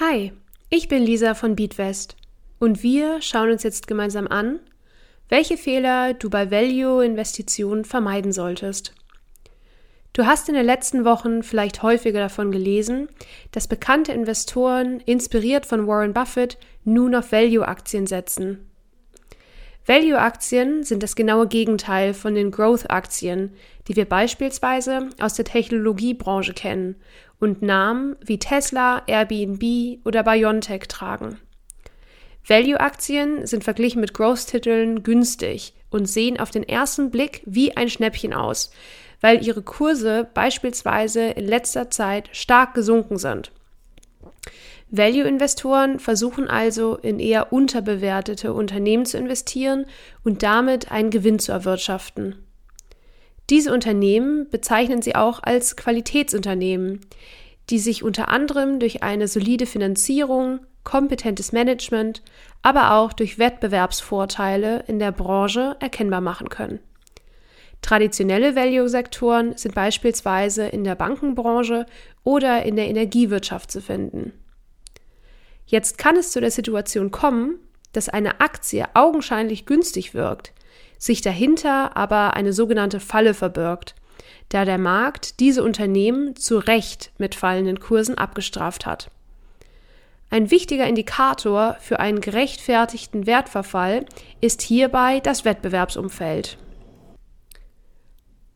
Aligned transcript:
Hi, 0.00 0.32
ich 0.70 0.88
bin 0.88 1.04
Lisa 1.04 1.34
von 1.34 1.54
Beatwest 1.54 2.16
und 2.58 2.82
wir 2.82 3.22
schauen 3.22 3.52
uns 3.52 3.62
jetzt 3.62 3.86
gemeinsam 3.86 4.26
an, 4.26 4.58
welche 5.28 5.56
Fehler 5.56 6.14
du 6.14 6.28
bei 6.28 6.50
Value-Investitionen 6.50 7.84
vermeiden 7.84 8.32
solltest. 8.32 8.92
Du 10.12 10.26
hast 10.26 10.48
in 10.48 10.56
den 10.56 10.66
letzten 10.66 11.04
Wochen 11.04 11.44
vielleicht 11.44 11.84
häufiger 11.84 12.18
davon 12.18 12.50
gelesen, 12.50 13.08
dass 13.52 13.68
bekannte 13.68 14.10
Investoren, 14.10 14.98
inspiriert 14.98 15.64
von 15.64 15.86
Warren 15.86 16.12
Buffett, 16.12 16.58
nun 16.82 17.14
auf 17.14 17.30
Value-Aktien 17.30 18.08
setzen. 18.08 18.68
Value-Aktien 19.86 20.82
sind 20.82 21.02
das 21.02 21.14
genaue 21.14 21.46
Gegenteil 21.46 22.14
von 22.14 22.34
den 22.34 22.50
Growth-Aktien, 22.50 23.52
die 23.86 23.96
wir 23.96 24.06
beispielsweise 24.06 25.10
aus 25.20 25.34
der 25.34 25.44
Technologiebranche 25.44 26.54
kennen 26.54 26.96
und 27.38 27.60
Namen 27.60 28.16
wie 28.24 28.38
Tesla, 28.38 29.02
Airbnb 29.06 29.98
oder 30.06 30.22
BioNTech 30.22 30.88
tragen. 30.88 31.38
Value-Aktien 32.46 33.46
sind 33.46 33.62
verglichen 33.62 34.00
mit 34.00 34.14
Growth-Titeln 34.14 35.02
günstig 35.02 35.74
und 35.90 36.06
sehen 36.06 36.40
auf 36.40 36.50
den 36.50 36.66
ersten 36.66 37.10
Blick 37.10 37.42
wie 37.44 37.76
ein 37.76 37.90
Schnäppchen 37.90 38.32
aus, 38.32 38.70
weil 39.20 39.46
ihre 39.46 39.62
Kurse 39.62 40.26
beispielsweise 40.32 41.28
in 41.28 41.46
letzter 41.46 41.90
Zeit 41.90 42.30
stark 42.32 42.72
gesunken 42.72 43.18
sind. 43.18 43.50
Value-Investoren 44.96 45.98
versuchen 45.98 46.48
also 46.48 46.96
in 46.96 47.18
eher 47.18 47.52
unterbewertete 47.52 48.52
Unternehmen 48.52 49.06
zu 49.06 49.18
investieren 49.18 49.86
und 50.22 50.42
damit 50.44 50.92
einen 50.92 51.10
Gewinn 51.10 51.40
zu 51.40 51.50
erwirtschaften. 51.50 52.36
Diese 53.50 53.72
Unternehmen 53.72 54.48
bezeichnen 54.50 55.02
sie 55.02 55.16
auch 55.16 55.42
als 55.42 55.76
Qualitätsunternehmen, 55.76 57.00
die 57.70 57.78
sich 57.78 58.02
unter 58.02 58.28
anderem 58.28 58.78
durch 58.78 59.02
eine 59.02 59.26
solide 59.26 59.66
Finanzierung, 59.66 60.60
kompetentes 60.84 61.50
Management, 61.50 62.22
aber 62.62 62.92
auch 62.92 63.12
durch 63.12 63.38
Wettbewerbsvorteile 63.38 64.84
in 64.86 64.98
der 64.98 65.12
Branche 65.12 65.76
erkennbar 65.80 66.20
machen 66.20 66.48
können. 66.48 66.78
Traditionelle 67.82 68.54
Value-Sektoren 68.54 69.56
sind 69.56 69.74
beispielsweise 69.74 70.66
in 70.66 70.84
der 70.84 70.94
Bankenbranche 70.94 71.84
oder 72.22 72.62
in 72.62 72.76
der 72.76 72.86
Energiewirtschaft 72.86 73.70
zu 73.70 73.82
finden. 73.82 74.32
Jetzt 75.66 75.98
kann 75.98 76.16
es 76.16 76.30
zu 76.30 76.40
der 76.40 76.50
Situation 76.50 77.10
kommen, 77.10 77.58
dass 77.92 78.08
eine 78.08 78.40
Aktie 78.40 78.86
augenscheinlich 78.94 79.66
günstig 79.66 80.14
wirkt, 80.14 80.52
sich 80.98 81.20
dahinter 81.20 81.96
aber 81.96 82.34
eine 82.34 82.52
sogenannte 82.52 83.00
Falle 83.00 83.34
verbirgt, 83.34 83.94
da 84.50 84.64
der 84.64 84.78
Markt 84.78 85.40
diese 85.40 85.62
Unternehmen 85.62 86.36
zu 86.36 86.58
Recht 86.58 87.12
mit 87.18 87.34
fallenden 87.34 87.80
Kursen 87.80 88.18
abgestraft 88.18 88.84
hat. 88.84 89.10
Ein 90.30 90.50
wichtiger 90.50 90.86
Indikator 90.86 91.76
für 91.80 92.00
einen 92.00 92.20
gerechtfertigten 92.20 93.26
Wertverfall 93.26 94.04
ist 94.40 94.62
hierbei 94.62 95.20
das 95.20 95.44
Wettbewerbsumfeld. 95.44 96.58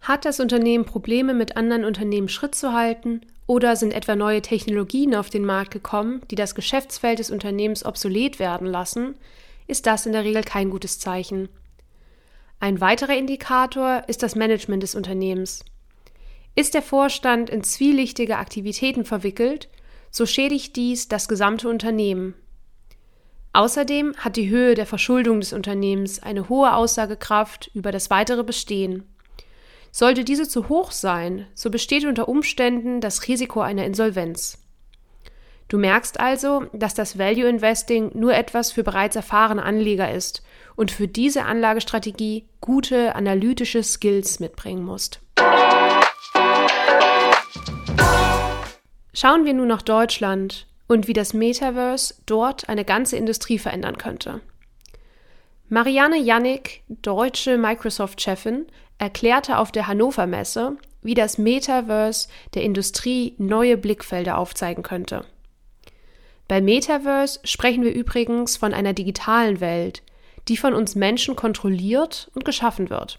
Hat 0.01 0.25
das 0.25 0.41
Unternehmen 0.41 0.85
Probleme 0.85 1.35
mit 1.35 1.57
anderen 1.57 1.85
Unternehmen 1.85 2.29
Schritt 2.29 2.55
zu 2.55 2.73
halten 2.73 3.21
oder 3.49 3.77
sind 3.77 3.93
etwa 3.93 4.15
neue 4.15 4.43
Technologien 4.43 5.15
auf 5.17 5.31
den 5.31 5.45
Markt 5.45 5.73
gekommen, 5.73 6.21
die 6.31 6.35
das 6.37 6.55
Geschäftsfeld 6.55 7.19
des 7.19 7.31
Unternehmens 7.31 7.85
obsolet 7.85 8.39
werden 8.39 8.67
lassen, 8.69 9.17
ist 9.67 9.87
das 9.87 10.07
in 10.07 10.13
der 10.13 10.23
Regel 10.23 10.45
kein 10.45 10.71
gutes 10.71 11.01
Zeichen. 11.01 11.49
Ein 12.61 12.81
weiterer 12.81 13.17
Indikator 13.17 14.05
ist 14.07 14.23
das 14.23 14.37
Management 14.37 14.83
des 14.83 14.95
Unternehmens. 14.95 15.65
Ist 16.57 16.75
der 16.75 16.83
Vorstand 16.83 17.49
in 17.49 17.65
zwielichtige 17.65 18.37
Aktivitäten 18.37 19.07
verwickelt, 19.07 19.69
so 20.11 20.27
schädigt 20.27 20.77
dies 20.77 21.09
das 21.09 21.27
gesamte 21.27 21.71
Unternehmen. 21.71 22.35
Außerdem 23.55 24.15
hat 24.19 24.37
die 24.37 24.51
Höhe 24.51 24.75
der 24.75 24.87
Verschuldung 24.87 25.41
des 25.41 25.55
Unternehmens 25.55 26.23
eine 26.23 26.51
hohe 26.51 26.75
Aussagekraft 26.75 27.71
über 27.73 27.93
das 27.93 28.11
weitere 28.11 28.45
Bestehen. 28.45 29.05
Sollte 29.99 30.23
diese 30.23 30.49
zu 30.49 30.69
hoch 30.69 30.93
sein, 30.93 31.49
so 31.55 31.71
besteht 31.71 32.05
unter 32.05 32.29
Umständen 32.29 33.01
das 33.01 33.27
Risiko 33.27 33.63
einer 33.63 33.85
Insolvenz. 33.85 34.59
Du 35.67 35.77
merkst 35.77 36.21
also, 36.21 36.67
dass 36.73 36.95
das 36.95 37.19
Value 37.19 37.49
Investing 37.49 38.13
nur 38.15 38.33
etwas 38.33 38.71
für 38.71 38.85
bereits 38.85 39.17
erfahrene 39.17 39.65
Anleger 39.65 40.15
ist 40.15 40.45
und 40.77 40.93
für 40.93 41.09
diese 41.09 41.47
Anlagestrategie 41.47 42.47
gute 42.61 43.17
analytische 43.17 43.83
Skills 43.83 44.39
mitbringen 44.39 44.85
musst. 44.85 45.19
Schauen 49.13 49.45
wir 49.45 49.53
nun 49.53 49.67
nach 49.67 49.83
Deutschland 49.83 50.69
und 50.87 51.09
wie 51.09 51.13
das 51.13 51.35
Metaverse 51.35 52.15
dort 52.25 52.69
eine 52.69 52.85
ganze 52.85 53.17
Industrie 53.17 53.59
verändern 53.59 53.99
könnte. 53.99 54.43
Marianne 55.71 56.17
Jannik, 56.17 56.83
deutsche 56.89 57.59
Microsoft-Chefin, 57.59 58.67
erklärte 58.97 59.59
auf 59.59 59.71
der 59.71 59.87
Hannover 59.87 60.27
Messe, 60.27 60.79
wie 61.03 61.13
das 61.13 61.37
Metaverse 61.37 62.29
der 62.55 62.63
Industrie 62.63 63.35
neue 63.37 63.77
Blickfelder 63.77 64.39
aufzeigen 64.39 64.83
könnte. 64.83 65.27
Bei 66.49 66.63
Metaverse 66.63 67.41
sprechen 67.45 67.85
wir 67.85 67.93
übrigens 67.93 68.57
von 68.57 68.73
einer 68.73 68.95
digitalen 68.95 69.61
Welt, 69.61 70.03
die 70.49 70.57
von 70.57 70.73
uns 70.73 70.95
Menschen 70.95 71.37
kontrolliert 71.37 72.31
und 72.35 72.47
geschaffen 72.47 72.89
wird. 72.89 73.19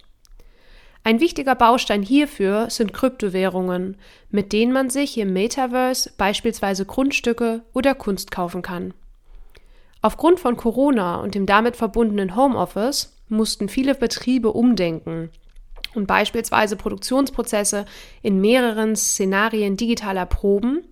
Ein 1.04 1.20
wichtiger 1.20 1.54
Baustein 1.54 2.02
hierfür 2.02 2.72
sind 2.72 2.94
Kryptowährungen, 2.94 3.96
mit 4.32 4.54
denen 4.54 4.74
man 4.74 4.90
sich 4.90 5.20
im 5.20 5.34
Metaverse 5.34 6.14
beispielsweise 6.18 6.86
Grundstücke 6.86 7.62
oder 7.74 7.94
Kunst 7.94 8.32
kaufen 8.32 8.64
kann. 8.64 8.96
Aufgrund 10.02 10.40
von 10.40 10.56
Corona 10.56 11.18
und 11.22 11.36
dem 11.36 11.46
damit 11.46 11.76
verbundenen 11.76 12.36
Homeoffice 12.36 13.18
mussten 13.28 13.68
viele 13.68 13.96
Betriebe 13.96 14.52
umdenken 14.54 15.30
und 15.96 16.08
beispielsweise 16.08 16.76
Produktionsprozesse 16.76 17.86
in 18.22 18.40
mehreren 18.40 18.96
Szenarien 18.96 19.76
digital 19.76 20.18
erproben, 20.18 20.86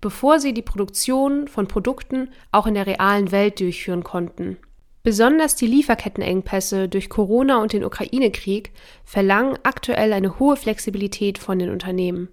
bevor 0.00 0.40
sie 0.40 0.52
die 0.52 0.62
Produktion 0.62 1.46
von 1.46 1.68
Produkten 1.68 2.30
auch 2.52 2.66
in 2.66 2.74
der 2.74 2.86
realen 2.86 3.32
Welt 3.32 3.60
durchführen 3.60 4.02
konnten. 4.02 4.56
Besonders 5.02 5.56
die 5.56 5.66
Lieferkettenengpässe 5.66 6.88
durch 6.88 7.08
Corona 7.08 7.62
und 7.62 7.72
den 7.72 7.84
Ukraine-Krieg 7.84 8.72
verlangen 9.04 9.58
aktuell 9.62 10.12
eine 10.12 10.38
hohe 10.38 10.56
Flexibilität 10.56 11.38
von 11.38 11.58
den 11.58 11.70
Unternehmen. 11.70 12.28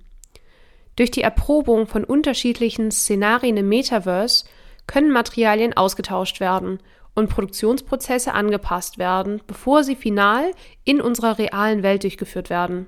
Durch 0.98 1.12
die 1.12 1.22
Erprobung 1.22 1.88
von 1.88 2.04
unterschiedlichen 2.04 2.92
Szenarien 2.92 3.56
im 3.56 3.70
Metaverse 3.70 4.46
können 4.88 5.12
Materialien 5.12 5.76
ausgetauscht 5.76 6.40
werden 6.40 6.80
und 7.14 7.30
Produktionsprozesse 7.30 8.34
angepasst 8.34 8.98
werden, 8.98 9.42
bevor 9.48 9.84
sie 9.84 9.96
final 9.96 10.52
in 10.84 11.02
unserer 11.02 11.38
realen 11.38 11.84
Welt 11.84 12.04
durchgeführt 12.04 12.50
werden. 12.50 12.88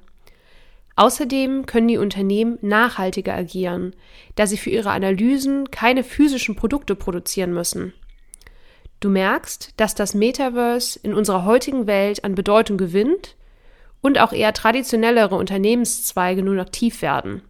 Außerdem 0.96 1.66
können 1.66 1.88
die 1.88 1.98
Unternehmen 1.98 2.58
nachhaltiger 2.62 3.34
agieren, 3.34 3.96
da 4.36 4.46
sie 4.48 4.58
für 4.58 4.70
ihre 4.70 4.92
Analysen 4.92 5.72
keine 5.72 6.04
physischen 6.04 6.56
Produkte 6.56 6.94
produzieren 6.96 7.54
müssen. 7.54 7.94
Du 9.00 9.10
merkst, 9.10 9.74
dass 9.78 9.96
das 9.96 10.14
Metaverse 10.14 11.00
in 11.02 11.14
unserer 11.14 11.46
heutigen 11.46 11.88
Welt 11.88 12.26
an 12.26 12.36
Bedeutung 12.36 12.78
gewinnt 12.78 13.38
und 14.02 14.20
auch 14.20 14.34
eher 14.34 14.54
traditionellere 14.54 15.36
Unternehmenszweige 15.36 16.44
nun 16.44 16.60
aktiv 16.60 17.02
werden. 17.02 17.42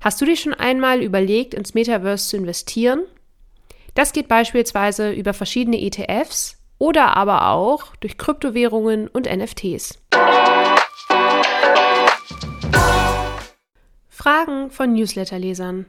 Hast 0.00 0.20
du 0.20 0.24
dir 0.24 0.36
schon 0.36 0.54
einmal 0.54 1.02
überlegt, 1.02 1.54
ins 1.54 1.74
Metaverse 1.74 2.28
zu 2.28 2.36
investieren? 2.36 3.04
Das 3.96 4.12
geht 4.12 4.28
beispielsweise 4.28 5.10
über 5.10 5.32
verschiedene 5.32 5.80
ETFs 5.80 6.58
oder 6.76 7.16
aber 7.16 7.48
auch 7.48 7.96
durch 7.96 8.18
Kryptowährungen 8.18 9.08
und 9.08 9.26
NFTs. 9.26 9.98
Fragen 14.06 14.70
von 14.70 14.92
Newsletterlesern. 14.92 15.86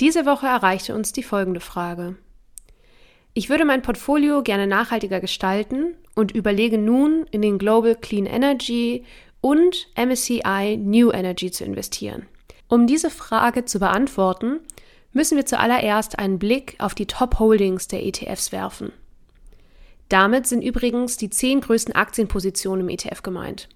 Diese 0.00 0.24
Woche 0.24 0.46
erreichte 0.46 0.94
uns 0.94 1.12
die 1.12 1.22
folgende 1.22 1.60
Frage. 1.60 2.16
Ich 3.34 3.50
würde 3.50 3.66
mein 3.66 3.82
Portfolio 3.82 4.42
gerne 4.42 4.66
nachhaltiger 4.66 5.20
gestalten 5.20 5.94
und 6.14 6.32
überlege 6.32 6.78
nun 6.78 7.26
in 7.30 7.42
den 7.42 7.58
Global 7.58 7.94
Clean 7.94 8.24
Energy 8.24 9.04
und 9.42 9.86
MSCI 9.96 10.78
New 10.78 11.10
Energy 11.10 11.50
zu 11.50 11.64
investieren. 11.64 12.26
Um 12.68 12.86
diese 12.86 13.10
Frage 13.10 13.66
zu 13.66 13.78
beantworten, 13.78 14.60
müssen 15.12 15.36
wir 15.36 15.46
zuallererst 15.46 16.18
einen 16.18 16.38
Blick 16.38 16.76
auf 16.78 16.94
die 16.94 17.06
Top 17.06 17.38
Holdings 17.38 17.88
der 17.88 18.04
ETFs 18.04 18.52
werfen. 18.52 18.92
Damit 20.08 20.46
sind 20.46 20.62
übrigens 20.62 21.16
die 21.16 21.30
zehn 21.30 21.60
größten 21.60 21.94
Aktienpositionen 21.94 22.86
im 22.86 22.88
ETF 22.90 23.22
gemeint. 23.22 23.68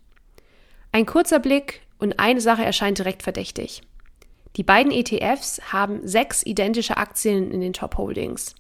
Ein 0.92 1.06
kurzer 1.06 1.38
Blick 1.38 1.82
und 1.98 2.18
eine 2.18 2.40
Sache 2.40 2.64
erscheint 2.64 2.98
direkt 2.98 3.22
verdächtig. 3.22 3.82
Die 4.56 4.62
beiden 4.62 4.92
ETFs 4.92 5.60
haben 5.72 6.06
sechs 6.06 6.44
identische 6.44 6.96
Aktien 6.96 7.50
in 7.50 7.60
den 7.60 7.72
Top 7.72 7.96
Holdings. 7.98 8.54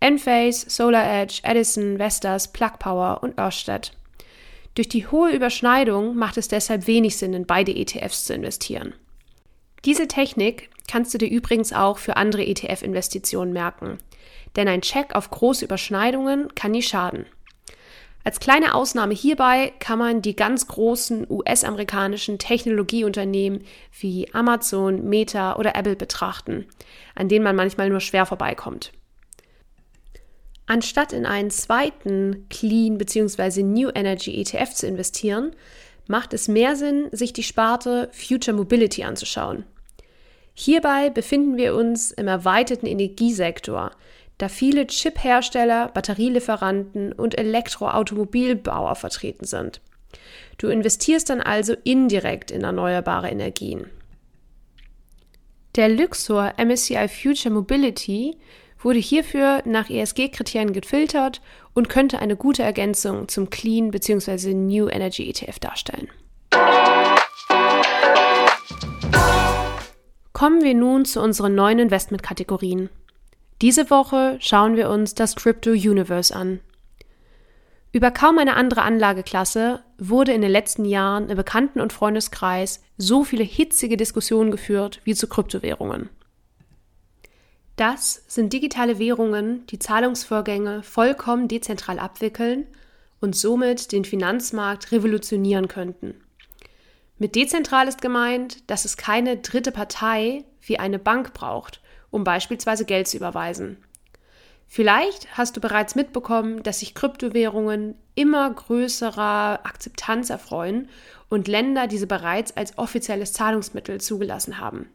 Enphase, 0.00 0.68
SolarEdge, 0.68 1.40
Edison, 1.42 1.98
Vestas, 1.98 2.52
Plug 2.52 2.78
Power 2.78 3.22
und 3.22 3.38
Ørsted. 3.38 3.92
Durch 4.74 4.88
die 4.88 5.06
hohe 5.06 5.30
Überschneidung 5.30 6.16
macht 6.16 6.36
es 6.36 6.48
deshalb 6.48 6.86
wenig 6.86 7.16
Sinn, 7.16 7.32
in 7.32 7.46
beide 7.46 7.74
ETFs 7.74 8.24
zu 8.24 8.34
investieren. 8.34 8.94
Diese 9.86 10.06
Technik 10.06 10.68
kannst 10.86 11.12
du 11.14 11.18
dir 11.18 11.28
übrigens 11.28 11.72
auch 11.72 11.98
für 11.98 12.16
andere 12.16 12.44
ETF-Investitionen 12.44 13.52
merken, 13.52 13.98
denn 14.56 14.68
ein 14.68 14.82
Check 14.82 15.14
auf 15.14 15.30
große 15.30 15.64
Überschneidungen 15.64 16.54
kann 16.54 16.72
nie 16.72 16.82
schaden. 16.82 17.26
Als 18.26 18.40
kleine 18.40 18.74
Ausnahme 18.74 19.14
hierbei 19.14 19.72
kann 19.78 20.00
man 20.00 20.20
die 20.20 20.34
ganz 20.34 20.66
großen 20.66 21.30
US-amerikanischen 21.30 22.38
Technologieunternehmen 22.38 23.62
wie 24.00 24.28
Amazon, 24.34 25.08
Meta 25.08 25.54
oder 25.54 25.76
Apple 25.76 25.94
betrachten, 25.94 26.66
an 27.14 27.28
denen 27.28 27.44
man 27.44 27.54
manchmal 27.54 27.88
nur 27.88 28.00
schwer 28.00 28.26
vorbeikommt. 28.26 28.90
Anstatt 30.66 31.12
in 31.12 31.24
einen 31.24 31.50
zweiten 31.50 32.46
Clean 32.50 32.98
bzw. 32.98 33.62
New 33.62 33.90
Energy 33.94 34.40
ETF 34.40 34.74
zu 34.74 34.88
investieren, 34.88 35.54
macht 36.08 36.34
es 36.34 36.48
mehr 36.48 36.74
Sinn, 36.74 37.08
sich 37.12 37.32
die 37.32 37.44
Sparte 37.44 38.10
Future 38.12 38.56
Mobility 38.56 39.04
anzuschauen. 39.04 39.64
Hierbei 40.58 41.10
befinden 41.10 41.58
wir 41.58 41.74
uns 41.74 42.12
im 42.12 42.28
erweiterten 42.28 42.86
Energiesektor, 42.86 43.90
da 44.38 44.48
viele 44.48 44.86
Chip-Hersteller, 44.86 45.88
Batterielieferanten 45.88 47.12
und 47.12 47.36
Elektroautomobilbauer 47.36 48.94
vertreten 48.94 49.44
sind. 49.44 49.82
Du 50.56 50.68
investierst 50.68 51.28
dann 51.28 51.42
also 51.42 51.74
indirekt 51.84 52.50
in 52.50 52.64
erneuerbare 52.64 53.28
Energien. 53.28 53.90
Der 55.74 55.90
Luxor 55.90 56.54
MSCI 56.56 57.06
Future 57.08 57.54
Mobility 57.54 58.38
wurde 58.78 58.98
hierfür 58.98 59.60
nach 59.66 59.90
ESG-Kriterien 59.90 60.72
gefiltert 60.72 61.42
und 61.74 61.90
könnte 61.90 62.18
eine 62.18 62.36
gute 62.36 62.62
Ergänzung 62.62 63.28
zum 63.28 63.50
Clean 63.50 63.90
bzw. 63.90 64.54
New 64.54 64.88
Energy 64.88 65.28
ETF 65.28 65.58
darstellen. 65.58 66.08
Kommen 70.36 70.62
wir 70.62 70.74
nun 70.74 71.06
zu 71.06 71.22
unseren 71.22 71.54
neuen 71.54 71.78
Investmentkategorien. 71.78 72.90
Diese 73.62 73.88
Woche 73.88 74.36
schauen 74.38 74.76
wir 74.76 74.90
uns 74.90 75.14
das 75.14 75.34
Crypto 75.34 75.70
Universe 75.70 76.36
an. 76.36 76.60
Über 77.90 78.10
kaum 78.10 78.36
eine 78.36 78.54
andere 78.54 78.82
Anlageklasse 78.82 79.82
wurde 79.96 80.34
in 80.34 80.42
den 80.42 80.50
letzten 80.50 80.84
Jahren 80.84 81.30
im 81.30 81.38
Bekannten- 81.38 81.80
und 81.80 81.94
Freundeskreis 81.94 82.82
so 82.98 83.24
viele 83.24 83.44
hitzige 83.44 83.96
Diskussionen 83.96 84.50
geführt 84.50 85.00
wie 85.04 85.14
zu 85.14 85.26
Kryptowährungen. 85.26 86.10
Das 87.76 88.22
sind 88.26 88.52
digitale 88.52 88.98
Währungen, 88.98 89.66
die 89.68 89.78
Zahlungsvorgänge 89.78 90.82
vollkommen 90.82 91.48
dezentral 91.48 91.98
abwickeln 91.98 92.66
und 93.22 93.34
somit 93.34 93.90
den 93.90 94.04
Finanzmarkt 94.04 94.92
revolutionieren 94.92 95.66
könnten. 95.66 96.25
Mit 97.18 97.34
dezentral 97.34 97.88
ist 97.88 98.02
gemeint, 98.02 98.68
dass 98.70 98.84
es 98.84 98.98
keine 98.98 99.38
dritte 99.38 99.72
Partei 99.72 100.44
wie 100.60 100.78
eine 100.78 100.98
Bank 100.98 101.32
braucht, 101.32 101.80
um 102.10 102.24
beispielsweise 102.24 102.84
Geld 102.84 103.08
zu 103.08 103.16
überweisen. 103.16 103.78
Vielleicht 104.68 105.38
hast 105.38 105.56
du 105.56 105.60
bereits 105.60 105.94
mitbekommen, 105.94 106.62
dass 106.62 106.80
sich 106.80 106.94
Kryptowährungen 106.94 107.94
immer 108.14 108.50
größerer 108.50 109.60
Akzeptanz 109.62 110.28
erfreuen 110.28 110.88
und 111.30 111.48
Länder 111.48 111.86
diese 111.86 112.06
bereits 112.06 112.54
als 112.56 112.76
offizielles 112.76 113.32
Zahlungsmittel 113.32 114.00
zugelassen 114.00 114.58
haben. 114.58 114.90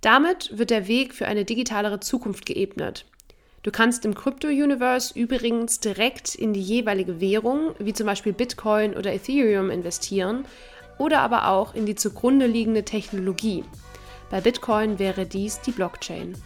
Damit 0.00 0.56
wird 0.56 0.70
der 0.70 0.86
Weg 0.86 1.14
für 1.14 1.26
eine 1.26 1.44
digitalere 1.44 2.00
Zukunft 2.00 2.46
geebnet. 2.46 3.06
Du 3.62 3.70
kannst 3.70 4.04
im 4.04 4.14
Crypto-Universe 4.14 5.18
übrigens 5.18 5.80
direkt 5.80 6.34
in 6.34 6.52
die 6.52 6.62
jeweilige 6.62 7.20
Währung, 7.20 7.74
wie 7.78 7.92
zum 7.92 8.06
Beispiel 8.06 8.32
Bitcoin 8.32 8.94
oder 8.94 9.12
Ethereum, 9.12 9.70
investieren 9.70 10.44
oder 11.02 11.20
aber 11.20 11.48
auch 11.48 11.74
in 11.74 11.84
die 11.84 11.96
zugrunde 11.96 12.46
liegende 12.46 12.84
Technologie. 12.84 13.64
Bei 14.30 14.40
Bitcoin 14.40 15.00
wäre 15.00 15.26
dies 15.26 15.60
die 15.60 15.72
Blockchain. 15.72 16.36